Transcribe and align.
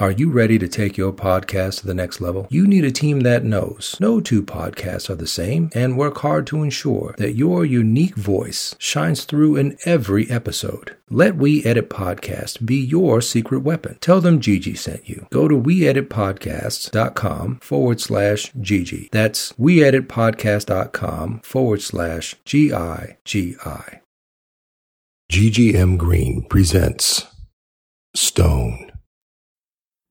Are 0.00 0.12
you 0.12 0.30
ready 0.30 0.60
to 0.60 0.68
take 0.68 0.96
your 0.96 1.12
podcast 1.12 1.80
to 1.80 1.86
the 1.88 1.94
next 1.94 2.20
level? 2.20 2.46
You 2.50 2.68
need 2.68 2.84
a 2.84 2.90
team 2.92 3.20
that 3.20 3.42
knows 3.42 3.96
no 3.98 4.20
two 4.20 4.44
podcasts 4.44 5.10
are 5.10 5.16
the 5.16 5.26
same 5.26 5.70
and 5.74 5.98
work 5.98 6.18
hard 6.18 6.46
to 6.48 6.62
ensure 6.62 7.16
that 7.18 7.34
your 7.34 7.64
unique 7.64 8.14
voice 8.14 8.76
shines 8.78 9.24
through 9.24 9.56
in 9.56 9.76
every 9.84 10.30
episode. 10.30 10.96
Let 11.10 11.34
We 11.34 11.64
Edit 11.64 11.90
Podcast 11.90 12.64
be 12.64 12.76
your 12.76 13.20
secret 13.20 13.64
weapon. 13.64 13.98
Tell 14.00 14.20
them 14.20 14.38
Gigi 14.38 14.76
sent 14.76 15.08
you. 15.08 15.26
Go 15.30 15.48
to 15.48 15.60
weeditpodcasts.com 15.60 17.58
forward 17.60 18.00
slash 18.00 18.52
Gigi. 18.60 19.08
That's 19.10 19.52
weeditpodcast.com 19.54 21.40
forward 21.40 21.82
slash 21.82 22.36
G 22.44 22.72
I 22.72 23.18
G 23.24 23.56
I. 23.66 24.00
Gigi 25.28 25.76
M. 25.76 25.96
Green 25.96 26.46
presents 26.48 27.26
Stone. 28.14 28.87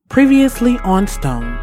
Previously 0.10 0.80
on 0.80 1.06
Stone. 1.06 1.60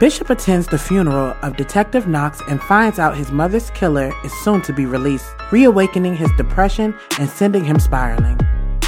Bishop 0.00 0.30
attends 0.30 0.66
the 0.66 0.78
funeral 0.78 1.36
of 1.42 1.56
Detective 1.56 2.08
Knox 2.08 2.40
and 2.48 2.60
finds 2.60 2.98
out 2.98 3.16
his 3.16 3.30
mother's 3.30 3.70
killer 3.70 4.12
is 4.24 4.32
soon 4.42 4.62
to 4.62 4.72
be 4.72 4.86
released, 4.86 5.28
reawakening 5.52 6.16
his 6.16 6.30
depression 6.36 6.96
and 7.18 7.28
sending 7.28 7.64
him 7.64 7.78
spiraling. 7.78 8.40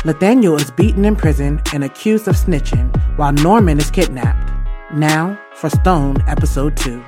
Nathaniel 0.04 0.56
is 0.56 0.70
beaten 0.70 1.04
in 1.04 1.14
prison 1.14 1.60
and 1.74 1.84
accused 1.84 2.26
of 2.28 2.36
snitching, 2.36 2.96
while 3.16 3.32
Norman 3.32 3.78
is 3.78 3.90
kidnapped. 3.90 4.52
Now 4.94 5.38
for 5.54 5.68
Stone, 5.68 6.24
Episode 6.26 6.76
2. 6.78 7.04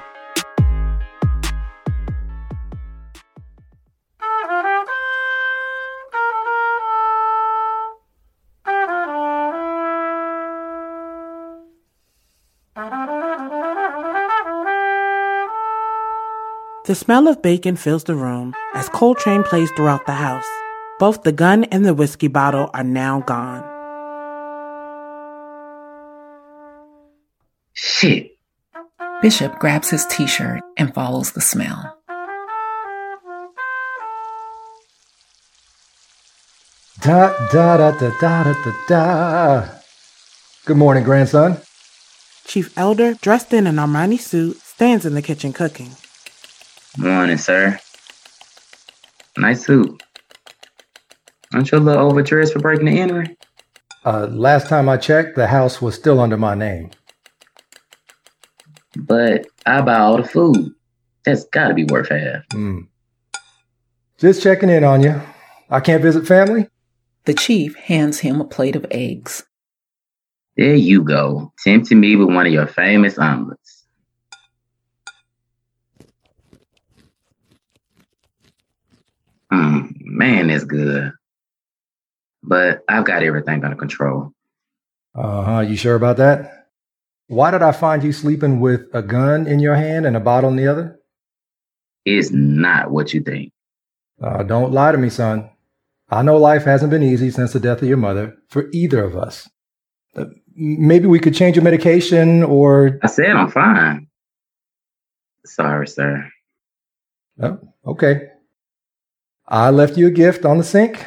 The 16.93 16.97
smell 16.97 17.27
of 17.27 17.41
bacon 17.41 17.77
fills 17.77 18.05
the 18.05 18.15
room 18.15 18.55
as 18.75 18.91
Coltrane 18.91 19.45
plays 19.45 19.71
throughout 19.71 20.05
the 20.05 20.13
house. 20.13 20.45
Both 20.99 21.23
the 21.23 21.33
gun 21.33 21.65
and 21.73 21.87
the 21.87 21.95
whiskey 21.95 22.29
bottle 22.29 22.69
are 22.75 22.85
now 22.85 23.21
gone. 23.21 23.65
Shit. 27.73 28.37
Bishop 29.23 29.59
grabs 29.59 29.89
his 29.89 30.05
t 30.05 30.27
shirt 30.27 30.61
and 30.77 30.93
follows 30.93 31.33
the 31.33 31.41
smell. 31.41 31.97
Da 37.01 37.33
da 37.51 37.79
da 37.79 37.91
da 37.93 38.11
da 38.21 38.43
da 38.43 38.53
da 38.53 38.73
da. 38.87 39.69
Good 40.67 40.77
morning, 40.77 41.05
grandson. 41.05 41.57
Chief 42.45 42.71
Elder, 42.77 43.15
dressed 43.15 43.55
in 43.55 43.67
an 43.67 43.77
Armani 43.77 44.21
suit, 44.21 44.59
stands 44.59 45.07
in 45.07 45.15
the 45.15 45.23
kitchen 45.23 45.55
cooking. 45.55 45.97
Morning, 46.99 47.39
sir. 47.39 47.79
Nice 49.39 49.65
suit. 49.65 50.03
Aren't 51.55 51.73
you 51.73 51.79
a 51.79 51.81
little 51.81 52.11
overdressed 52.11 52.53
for 52.53 52.59
breaking 52.59 52.87
the 52.87 53.01
entry? 53.01 53.37
Uh, 54.05 54.27
last 54.27 54.69
time 54.69 54.89
I 54.89 54.97
checked, 54.99 55.37
the 55.37 55.47
house 55.47 55.81
was 55.81 55.95
still 55.95 56.21
under 56.21 56.37
my 56.37 56.55
name. 56.55 56.91
But 58.97 59.47
I 59.65 59.81
buy 59.81 59.99
all 59.99 60.19
the 60.19 60.29
food. 60.29 60.75
That's 61.25 61.45
gotta 61.45 61.73
be 61.73 61.85
worth 61.85 62.09
half. 62.09 62.43
Hmm. 62.53 62.81
Just 64.19 64.43
checking 64.43 64.69
in 64.69 64.85
on 64.85 65.03
you. 65.03 65.21
I 65.71 65.81
can't 65.81 66.03
visit 66.03 66.27
family? 66.27 66.69
The 67.25 67.35
chief 67.35 67.75
hands 67.77 68.19
him 68.19 68.41
a 68.41 68.45
plate 68.45 68.77
of 68.77 68.87
eggs. 68.91 69.45
There 70.57 70.75
you 70.75 71.03
go, 71.03 71.53
tempting 71.65 71.99
me 71.99 72.17
with 72.17 72.29
one 72.29 72.47
of 72.47 72.53
your 72.53 72.67
famous 72.67 73.17
omelets. 73.17 73.85
Mm, 79.53 79.95
man, 80.23 80.49
that's 80.49 80.65
good. 80.65 81.13
But 82.43 82.83
I've 82.89 83.05
got 83.05 83.23
everything 83.23 83.65
under 83.65 83.77
control. 83.77 84.33
Uh 85.15 85.43
huh. 85.43 85.61
You 85.61 85.77
sure 85.77 85.95
about 85.95 86.17
that? 86.17 86.69
Why 87.29 87.51
did 87.51 87.63
I 87.63 87.73
find 87.73 88.03
you 88.03 88.13
sleeping 88.13 88.61
with 88.61 88.83
a 88.93 89.03
gun 89.03 89.47
in 89.47 89.61
your 89.61 89.75
hand 89.75 90.07
and 90.07 90.17
a 90.17 90.21
bottle 90.21 90.51
in 90.51 90.57
the 90.57 90.67
other? 90.67 90.99
It's 92.05 92.31
not 92.31 92.91
what 92.91 93.15
you 93.15 93.21
think. 93.21 93.53
Uh, 94.21 94.43
don't 94.43 94.73
lie 94.73 94.93
to 94.93 94.99
me, 94.99 95.09
son. 95.09 95.49
I 96.11 96.23
know 96.23 96.37
life 96.37 96.65
hasn't 96.65 96.91
been 96.91 97.03
easy 97.03 97.31
since 97.31 97.53
the 97.53 97.61
death 97.61 97.81
of 97.83 97.89
your 97.89 97.97
mother 97.97 98.37
for 98.49 98.69
either 98.73 99.03
of 99.03 99.17
us. 99.17 99.49
Uh, 100.15 100.27
maybe 100.55 101.07
we 101.07 101.21
could 101.21 101.35
change 101.35 101.57
your 101.57 101.65
medication 101.65 102.43
or. 102.43 102.99
I 103.03 103.07
said 103.07 103.31
I'm 103.31 103.51
fine. 103.51 104.09
Sorry, 105.47 105.87
sir. 105.89 106.29
Oh, 107.41 107.59
okay. 107.87 108.32
I 109.53 109.69
left 109.69 109.99
you 109.99 110.07
a 110.07 110.11
gift 110.11 110.47
on 110.47 110.57
the 110.57 110.65
sink. 110.65 111.05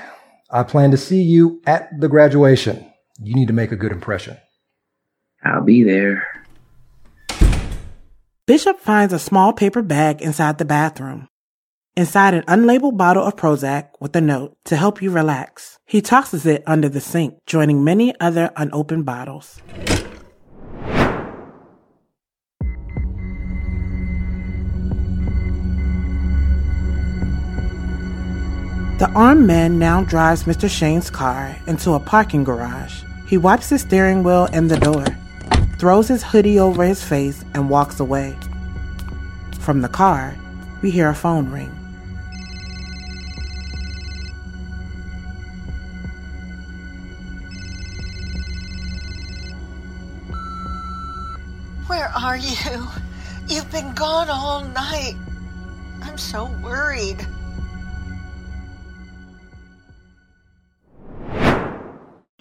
I 0.51 0.61
plan 0.61 0.91
to 0.91 0.97
see 0.97 1.19
you 1.19 1.63
at 1.65 1.89
the 1.99 2.07
graduation. 2.07 2.85
You 3.19 3.33
need 3.33 3.47
to 3.47 3.53
make 3.53 3.71
a 3.71 3.75
good 3.75 3.91
impression. 3.91 4.37
I'll 5.43 5.63
be 5.63 5.81
there. 5.81 6.27
Bishop 8.45 8.79
finds 8.79 9.13
a 9.13 9.17
small 9.17 9.51
paper 9.51 9.81
bag 9.81 10.21
inside 10.21 10.59
the 10.59 10.65
bathroom. 10.65 11.27
Inside 11.97 12.35
an 12.35 12.43
unlabeled 12.43 12.97
bottle 12.97 13.23
of 13.23 13.35
Prozac 13.35 13.89
with 13.99 14.15
a 14.15 14.21
note 14.21 14.55
to 14.65 14.75
help 14.75 15.01
you 15.01 15.09
relax. 15.09 15.79
He 15.87 16.03
tosses 16.03 16.45
it 16.45 16.61
under 16.67 16.87
the 16.87 17.01
sink, 17.01 17.39
joining 17.47 17.83
many 17.83 18.13
other 18.19 18.51
unopened 18.57 19.05
bottles. 19.05 19.59
The 29.05 29.11
armed 29.11 29.45
man 29.45 29.77
now 29.77 30.03
drives 30.03 30.45
Mr. 30.45 30.67
Shane's 30.67 31.11
car 31.11 31.55
into 31.67 31.93
a 31.93 31.99
parking 31.99 32.43
garage. 32.43 33.03
He 33.27 33.37
wipes 33.37 33.69
his 33.69 33.81
steering 33.81 34.23
wheel 34.23 34.49
and 34.51 34.67
the 34.67 34.79
door, 34.79 35.05
throws 35.77 36.07
his 36.07 36.23
hoodie 36.23 36.57
over 36.57 36.83
his 36.83 37.03
face, 37.03 37.45
and 37.53 37.69
walks 37.69 37.99
away. 37.99 38.35
From 39.59 39.81
the 39.81 39.89
car, 39.89 40.35
we 40.81 40.89
hear 40.89 41.09
a 41.09 41.13
phone 41.13 41.51
ring. 41.51 41.69
Where 51.85 52.07
are 52.07 52.37
you? 52.37 52.87
You've 53.47 53.71
been 53.71 53.93
gone 53.93 54.31
all 54.31 54.63
night. 54.63 55.13
I'm 56.01 56.17
so 56.17 56.45
worried. 56.63 57.23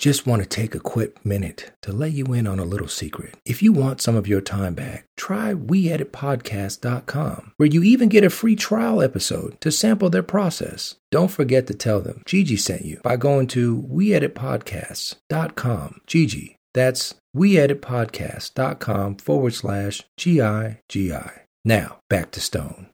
Just 0.05 0.27
want 0.27 0.43
to 0.43 0.47
take 0.47 0.75
a 0.75 0.81
quick 0.81 1.25
minute 1.25 1.73
to 1.81 1.91
let 1.91 2.13
you 2.13 2.27
in 2.35 2.47
on 2.47 2.59
a 2.59 2.65
little 2.67 2.89
secret. 2.89 3.39
If 3.47 3.63
you 3.63 3.73
want 3.73 4.03
some 4.03 4.17
of 4.17 4.29
your 4.29 4.43
time 4.43 4.75
back, 4.75 5.07
try 5.17 5.55
weeditpodcast.com, 5.55 7.55
where 7.57 7.69
you 7.71 7.83
even 7.83 8.11
get 8.11 8.23
a 8.23 8.29
free 8.29 8.55
trial 8.55 9.01
episode 9.01 9.59
to 9.63 9.73
sample 9.73 10.11
their 10.11 10.23
process. 10.23 10.97
Don't 11.11 11.31
forget 11.31 11.67
to 11.69 11.75
tell 11.75 12.03
them 12.03 12.23
Gigi 12.27 12.59
sent 12.59 12.85
you 12.85 13.01
by 13.03 13.17
going 13.17 13.47
to 13.47 13.81
weeditpodcasts.com. 13.91 16.01
Gigi, 16.07 16.59
that's 16.75 17.15
weeditpodcast.com 17.35 19.17
forward 19.17 19.55
slash 19.55 20.03
G 20.19 20.43
I 20.43 20.81
G 20.91 21.15
I. 21.15 21.45
Now, 21.65 22.01
back 22.11 22.31
to 22.33 22.43
Stone. 22.43 22.91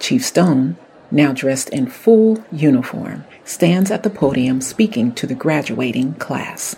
Chief 0.00 0.24
Stone, 0.24 0.76
now 1.10 1.32
dressed 1.32 1.68
in 1.70 1.86
full 1.86 2.44
uniform, 2.52 3.24
stands 3.44 3.90
at 3.90 4.02
the 4.02 4.10
podium 4.10 4.60
speaking 4.60 5.12
to 5.14 5.26
the 5.26 5.34
graduating 5.34 6.14
class. 6.14 6.76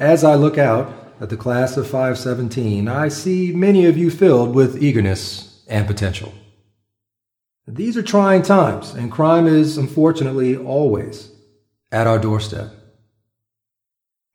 As 0.00 0.24
I 0.24 0.34
look 0.34 0.58
out 0.58 0.92
at 1.20 1.30
the 1.30 1.36
class 1.36 1.76
of 1.76 1.86
517, 1.86 2.88
I 2.88 3.08
see 3.08 3.52
many 3.52 3.86
of 3.86 3.96
you 3.96 4.10
filled 4.10 4.54
with 4.54 4.82
eagerness 4.82 5.64
and 5.68 5.86
potential. 5.86 6.32
These 7.66 7.96
are 7.96 8.02
trying 8.02 8.42
times, 8.42 8.94
and 8.94 9.12
crime 9.12 9.46
is 9.46 9.76
unfortunately 9.76 10.56
always 10.56 11.30
at 11.92 12.06
our 12.06 12.18
doorstep. 12.18 12.70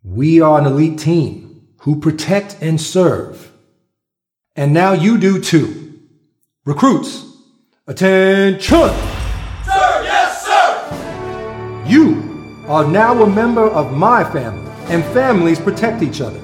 We 0.04 0.42
are 0.42 0.60
an 0.60 0.66
elite 0.66 1.00
team 1.00 1.68
who 1.80 2.00
protect 2.00 2.58
and 2.62 2.80
serve. 2.80 3.52
And 4.56 4.74
now 4.74 4.94
you 4.94 5.18
do 5.18 5.42
too. 5.42 6.00
Recruits, 6.66 7.26
attention! 7.86 8.90
Sir, 9.66 10.04
yes, 10.04 10.46
sir! 10.46 11.84
You 11.86 12.64
are 12.66 12.88
now 12.88 13.22
a 13.24 13.30
member 13.30 13.66
of 13.66 13.92
my 13.92 14.24
family, 14.24 14.72
and 14.86 15.04
families 15.14 15.60
protect 15.60 16.02
each 16.02 16.22
other. 16.22 16.40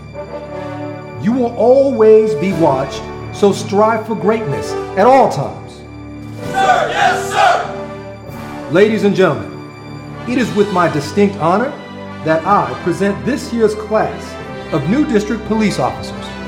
You 1.21 1.31
will 1.31 1.55
always 1.55 2.35
be 2.35 2.51
watched, 2.53 3.01
so 3.33 3.53
strive 3.53 4.05
for 4.05 4.15
greatness 4.15 4.73
at 4.97 5.07
all 5.07 5.31
times. 5.31 5.75
Sir, 5.75 6.89
yes, 6.89 7.31
sir! 7.31 8.69
Ladies 8.71 9.05
and 9.05 9.15
gentlemen, 9.15 9.49
it 10.29 10.37
is 10.37 10.53
with 10.55 10.69
my 10.73 10.91
distinct 10.91 11.37
honor 11.37 11.69
that 12.25 12.45
I 12.45 12.73
present 12.83 13.25
this 13.25 13.53
year's 13.53 13.75
class 13.75 14.73
of 14.73 14.89
new 14.89 15.05
district 15.05 15.45
police 15.45 15.79
officers. 15.79 16.38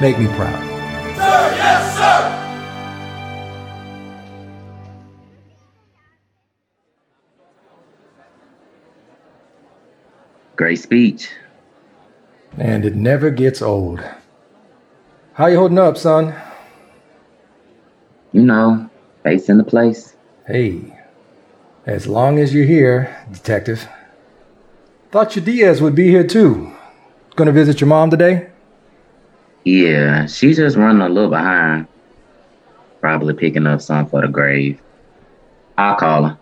Make 0.00 0.16
me 0.16 0.28
proud. 0.28 0.62
Sir, 1.16 1.54
yes, 1.56 1.96
sir! 1.98 2.34
Great 10.54 10.76
speech. 10.76 11.30
And 12.56 12.84
it 12.84 12.94
never 12.94 13.30
gets 13.30 13.60
old. 13.60 14.00
How 15.32 15.46
you 15.46 15.56
holding 15.56 15.78
up, 15.78 15.96
son? 15.96 16.32
You 18.32 18.42
know, 18.42 18.88
face 19.24 19.48
in 19.48 19.58
the 19.58 19.64
place. 19.64 20.14
Hey, 20.46 20.96
as 21.86 22.06
long 22.06 22.38
as 22.38 22.54
you're 22.54 22.64
here, 22.64 23.16
detective. 23.32 23.88
Thought 25.10 25.34
your 25.34 25.44
Diaz 25.44 25.82
would 25.82 25.96
be 25.96 26.06
here 26.08 26.24
too. 26.24 26.72
Gonna 27.34 27.50
visit 27.50 27.80
your 27.80 27.88
mom 27.88 28.10
today? 28.10 28.50
Yeah, 29.64 30.26
she's 30.26 30.56
just 30.56 30.76
running 30.76 31.02
a 31.02 31.08
little 31.08 31.30
behind. 31.30 31.86
Probably 33.00 33.34
picking 33.34 33.66
up 33.66 33.80
some 33.80 34.06
for 34.06 34.22
the 34.22 34.28
grave. 34.28 34.80
I'll 35.76 35.96
call 35.96 36.24
her. 36.24 36.38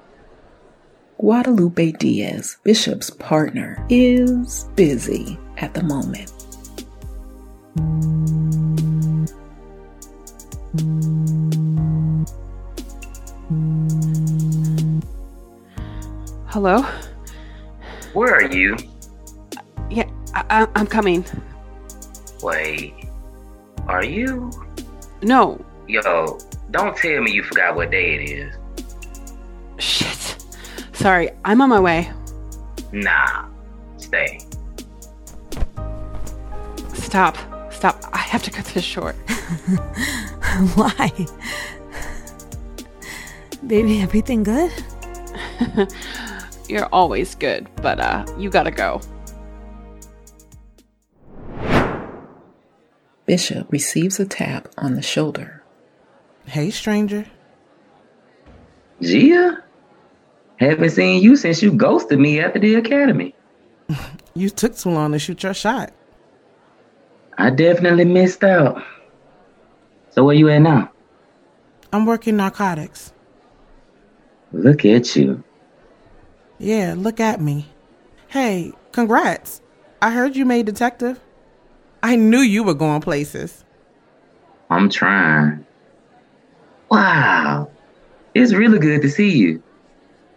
Guadalupe 1.19 1.93
Diaz, 1.93 2.57
Bishop's 2.63 3.11
partner, 3.11 3.85
is 3.89 4.65
busy 4.77 5.39
at 5.59 5.75
the 5.75 5.83
moment. 5.83 6.31
Hello? 16.47 16.83
Where 18.13 18.35
are 18.35 18.51
you? 18.51 18.77
Yeah, 19.91 20.09
I- 20.35 20.69
I'm 20.75 20.87
coming. 20.87 21.25
Wait. 22.47 22.95
Are 23.89 24.05
you? 24.05 24.53
No. 25.21 25.59
Yo, 25.89 26.39
don't 26.71 26.97
tell 26.97 27.21
me 27.21 27.33
you 27.33 27.43
forgot 27.43 27.75
what 27.75 27.91
day 27.91 28.15
it 28.15 28.31
is. 28.31 28.55
Shit. 29.79 30.37
Sorry, 30.93 31.31
I'm 31.45 31.61
on 31.61 31.71
my 31.71 31.81
way. 31.81 32.09
Nah. 32.93 33.47
Stay. 33.97 34.39
Stop. 36.95 37.37
Stop. 37.73 38.01
I 38.13 38.19
have 38.19 38.45
to 38.45 38.53
cut 38.53 38.67
this 38.67 38.85
short. 38.85 39.17
Why? 40.77 41.11
Baby, 43.67 44.03
everything 44.03 44.45
good? 44.45 44.71
You're 46.69 46.87
always 46.93 47.35
good, 47.35 47.67
but 47.83 47.99
uh, 47.99 48.25
you 48.39 48.51
gotta 48.51 48.71
go. 48.71 49.01
Bishop 53.27 53.71
receives 53.71 54.21
a 54.21 54.25
tap 54.25 54.69
on 54.79 54.95
the 54.95 55.03
shoulder. 55.03 55.63
Hey, 56.47 56.71
stranger. 56.71 57.27
Gia? 59.03 59.63
Haven't 60.57 60.91
seen 60.91 61.23
you 61.23 61.37
since 61.37 61.63
you 61.63 61.73
ghosted 61.73 62.19
me 62.19 62.41
after 62.41 62.59
the 62.59 62.77
academy. 62.77 63.35
You 64.37 64.51
took 64.51 64.77
too 64.77 64.91
long 64.91 65.13
to 65.13 65.19
shoot 65.19 65.43
your 65.43 65.55
shot. 65.55 65.95
I 67.39 67.49
definitely 67.49 68.05
missed 68.05 68.45
out. 68.45 68.83
So 70.11 70.25
where 70.25 70.35
you 70.35 70.51
at 70.51 70.59
now? 70.59 70.91
I'm 71.91 72.05
working 72.05 72.37
narcotics. 72.37 73.15
Look 74.53 74.85
at 74.85 75.17
you. 75.17 75.43
Yeah, 76.59 76.95
look 76.99 77.19
at 77.19 77.41
me. 77.41 77.67
Hey, 78.29 78.73
congrats. 78.93 79.63
I 80.03 80.11
heard 80.11 80.37
you 80.37 80.45
made 80.45 80.67
detective. 80.67 81.19
I 82.03 82.17
knew 82.17 82.41
you 82.41 82.63
were 82.63 82.75
going 82.75 83.01
places. 83.01 83.65
I'm 84.71 84.89
trying. 84.89 85.65
Wow. 86.91 87.71
It's 88.35 88.53
really 88.53 88.79
good 88.79 89.03
to 89.03 89.11
see 89.11 89.31
you. 89.31 89.63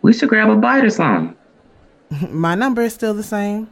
We 0.02 0.14
should 0.14 0.30
grab 0.30 0.50
a 0.50 0.56
bite 0.56 0.86
or 0.86 0.90
something. 0.90 1.36
My 2.30 2.56
number 2.56 2.82
is 2.82 2.94
still 2.94 3.14
the 3.14 3.24
same. 3.24 3.70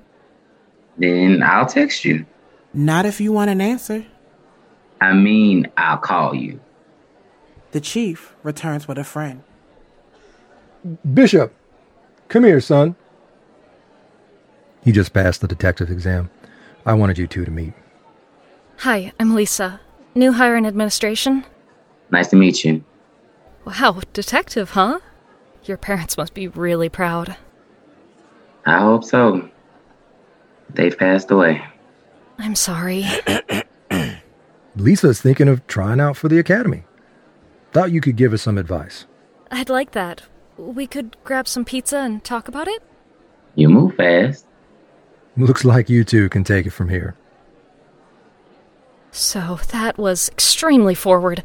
Then 0.98 1.42
I'll 1.44 1.66
text 1.66 2.04
you. 2.06 2.26
Not 2.74 3.06
if 3.06 3.22
you 3.22 3.32
want 3.32 3.50
an 3.50 3.62
answer. 3.62 4.06
I 5.00 5.14
mean, 5.14 5.68
I'll 5.78 5.98
call 5.98 6.36
you. 6.36 6.60
The 7.72 7.82
chief 7.82 8.36
returns 8.44 8.88
with 8.88 8.98
a 8.98 9.04
friend. 9.04 9.44
Bishop, 11.14 11.54
come 12.28 12.44
here, 12.44 12.62
son. 12.62 12.96
He 14.84 14.92
just 14.92 15.14
passed 15.14 15.42
the 15.42 15.48
detective 15.48 15.92
exam. 15.92 16.30
I 16.88 16.94
wanted 16.94 17.18
you 17.18 17.28
two 17.28 17.44
to 17.44 17.52
meet. 17.52 17.74
Hi, 18.78 19.12
I'm 19.20 19.34
Lysa. 19.34 19.82
New 20.16 20.32
hire 20.32 20.56
in 20.56 20.66
administration? 20.66 21.44
Nice 22.12 22.30
to 22.30 22.38
meet 22.38 22.64
you. 22.64 22.82
Wow, 23.66 24.00
detective, 24.14 24.70
huh? 24.70 25.00
Your 25.66 25.76
parents 25.76 26.18
must 26.18 26.34
be 26.34 26.48
really 26.48 26.88
proud. 26.88 27.36
I 28.66 28.80
hope 28.80 29.04
so. 29.04 29.50
They've 30.70 30.98
passed 30.98 31.30
away. 31.30 31.62
I'm 32.38 32.56
sorry. 32.56 33.04
Lysa's 34.78 35.22
thinking 35.22 35.50
of 35.50 35.68
trying 35.68 36.00
out 36.00 36.16
for 36.16 36.30
the 36.30 36.40
academy. 36.40 36.86
Thought 37.74 37.92
you 37.92 38.00
could 38.00 38.16
give 38.16 38.32
us 38.32 38.44
some 38.44 38.58
advice. 38.58 39.06
I'd 39.52 39.70
like 39.70 39.92
that. 39.92 40.22
We 40.58 40.88
could 40.88 41.18
grab 41.26 41.50
some 41.50 41.66
pizza 41.66 41.98
and 41.98 42.24
talk 42.24 42.48
about 42.48 42.70
it? 42.70 42.82
You 43.56 43.68
move 43.68 43.96
fast. 43.96 44.47
Looks 45.38 45.64
like 45.64 45.88
you 45.88 46.04
two 46.04 46.30
can 46.30 46.44
take 46.44 46.66
it 46.66 46.72
from 46.72 46.90
here. 46.90 47.16
So, 49.12 49.60
that 49.70 49.98
was 49.98 50.30
extremely 50.30 50.96
forward. 50.96 51.44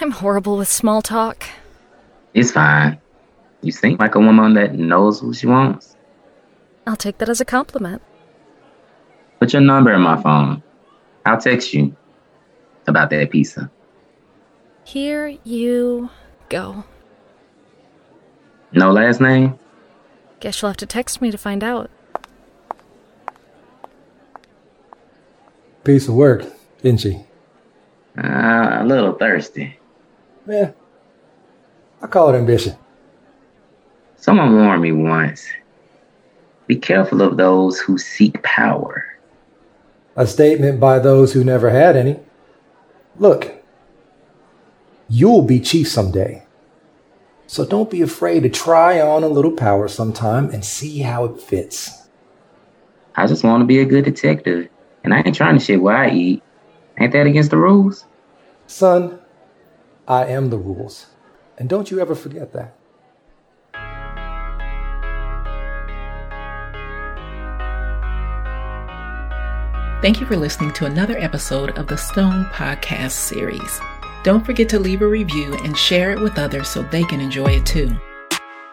I'm 0.00 0.10
horrible 0.10 0.58
with 0.58 0.68
small 0.68 1.00
talk. 1.02 1.46
It's 2.34 2.52
fine. 2.52 3.00
You 3.62 3.72
seem 3.72 3.96
like 3.96 4.14
a 4.14 4.20
woman 4.20 4.54
that 4.54 4.74
knows 4.74 5.22
what 5.22 5.36
she 5.36 5.46
wants. 5.46 5.96
I'll 6.86 6.96
take 6.96 7.18
that 7.18 7.28
as 7.28 7.40
a 7.40 7.44
compliment. 7.44 8.02
Put 9.40 9.52
your 9.52 9.62
number 9.62 9.92
in 9.92 10.02
my 10.02 10.20
phone. 10.20 10.62
I'll 11.24 11.40
text 11.40 11.72
you 11.72 11.96
about 12.86 13.08
that 13.10 13.30
pizza. 13.30 13.70
Here 14.84 15.28
you 15.44 16.10
go. 16.50 16.84
No 18.72 18.92
last 18.92 19.20
name? 19.20 19.58
Guess 20.40 20.60
you'll 20.60 20.70
have 20.70 20.76
to 20.78 20.86
text 20.86 21.22
me 21.22 21.30
to 21.30 21.38
find 21.38 21.64
out. 21.64 21.90
Piece 25.84 26.08
of 26.08 26.14
work, 26.14 26.44
didn't 26.82 27.00
she? 27.00 27.24
Uh, 28.16 28.78
a 28.80 28.84
little 28.84 29.12
thirsty. 29.12 29.78
Yeah. 30.46 30.72
I 32.00 32.06
call 32.06 32.30
it 32.34 32.38
ambition. 32.38 32.76
Someone 34.16 34.54
warned 34.54 34.82
me 34.82 34.92
once 34.92 35.46
be 36.66 36.76
careful 36.76 37.20
of 37.20 37.36
those 37.36 37.78
who 37.78 37.98
seek 37.98 38.42
power. 38.42 39.04
A 40.16 40.26
statement 40.26 40.80
by 40.80 40.98
those 40.98 41.32
who 41.32 41.44
never 41.44 41.70
had 41.70 41.96
any. 41.96 42.18
Look, 43.16 43.52
you'll 45.08 45.42
be 45.42 45.60
chief 45.60 45.88
someday. 45.88 46.46
So 47.46 47.66
don't 47.66 47.90
be 47.90 48.00
afraid 48.00 48.44
to 48.44 48.48
try 48.48 49.00
on 49.00 49.22
a 49.22 49.28
little 49.28 49.52
power 49.52 49.88
sometime 49.88 50.48
and 50.50 50.64
see 50.64 51.00
how 51.00 51.26
it 51.26 51.40
fits. 51.40 52.08
I 53.14 53.26
just 53.26 53.44
want 53.44 53.60
to 53.60 53.66
be 53.66 53.80
a 53.80 53.84
good 53.84 54.04
detective, 54.04 54.68
and 55.04 55.14
I 55.14 55.22
ain't 55.24 55.34
trying 55.34 55.58
to 55.58 55.64
shit 55.64 55.80
where 55.80 55.96
I 55.96 56.10
eat. 56.10 56.42
Ain't 56.98 57.12
that 57.12 57.26
against 57.26 57.50
the 57.50 57.58
rules? 57.58 58.06
Son, 58.66 59.20
I 60.08 60.24
am 60.26 60.50
the 60.50 60.58
rules. 60.58 61.06
And 61.58 61.68
don't 61.68 61.90
you 61.90 62.00
ever 62.00 62.14
forget 62.14 62.52
that. 62.54 62.74
Thank 70.02 70.20
you 70.20 70.26
for 70.26 70.36
listening 70.36 70.72
to 70.74 70.86
another 70.86 71.16
episode 71.16 71.78
of 71.78 71.86
the 71.86 71.96
Stone 71.96 72.44
Podcast 72.46 73.12
series. 73.12 73.80
Don't 74.22 74.44
forget 74.44 74.68
to 74.70 74.78
leave 74.78 75.02
a 75.02 75.06
review 75.06 75.54
and 75.64 75.76
share 75.76 76.10
it 76.10 76.20
with 76.20 76.38
others 76.38 76.68
so 76.68 76.82
they 76.82 77.04
can 77.04 77.20
enjoy 77.20 77.46
it 77.46 77.66
too. 77.66 77.90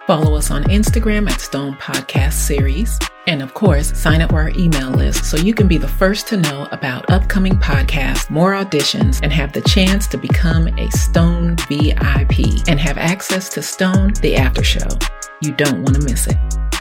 Follow 0.07 0.35
us 0.35 0.51
on 0.51 0.63
Instagram 0.65 1.29
at 1.29 1.39
Stone 1.39 1.75
Podcast 1.75 2.33
Series. 2.33 2.97
And 3.27 3.41
of 3.41 3.53
course, 3.53 3.97
sign 3.97 4.21
up 4.21 4.31
for 4.31 4.41
our 4.41 4.49
email 4.49 4.89
list 4.89 5.25
so 5.25 5.37
you 5.37 5.53
can 5.53 5.67
be 5.67 5.77
the 5.77 5.87
first 5.87 6.27
to 6.27 6.37
know 6.37 6.67
about 6.71 7.09
upcoming 7.11 7.53
podcasts, 7.53 8.29
more 8.29 8.53
auditions, 8.53 9.19
and 9.21 9.31
have 9.31 9.53
the 9.53 9.61
chance 9.61 10.07
to 10.07 10.17
become 10.17 10.67
a 10.79 10.89
Stone 10.89 11.57
VIP 11.69 12.67
and 12.67 12.79
have 12.79 12.97
access 12.97 13.49
to 13.49 13.61
Stone, 13.61 14.13
the 14.21 14.35
after 14.35 14.63
show. 14.63 14.87
You 15.41 15.51
don't 15.53 15.83
want 15.83 15.95
to 15.95 16.01
miss 16.01 16.27
it. 16.27 16.80